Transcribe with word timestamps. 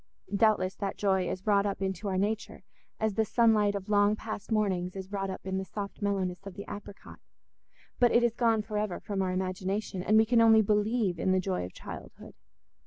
Doubtless 0.35 0.73
that 0.77 0.97
joy 0.97 1.29
is 1.29 1.45
wrought 1.45 1.67
up 1.67 1.79
into 1.79 2.07
our 2.07 2.17
nature, 2.17 2.63
as 2.99 3.13
the 3.13 3.23
sunlight 3.23 3.75
of 3.75 3.87
long 3.87 4.15
past 4.15 4.51
mornings 4.51 4.95
is 4.95 5.11
wrought 5.11 5.29
up 5.29 5.45
in 5.45 5.59
the 5.59 5.63
soft 5.63 6.01
mellowness 6.01 6.47
of 6.47 6.55
the 6.55 6.65
apricot, 6.67 7.19
but 7.99 8.11
it 8.11 8.23
is 8.23 8.33
gone 8.33 8.63
for 8.63 8.79
ever 8.79 8.99
from 8.99 9.21
our 9.21 9.31
imagination, 9.31 10.01
and 10.01 10.17
we 10.17 10.25
can 10.25 10.41
only 10.41 10.63
believe 10.63 11.19
in 11.19 11.33
the 11.33 11.39
joy 11.39 11.63
of 11.65 11.73
childhood. 11.73 12.33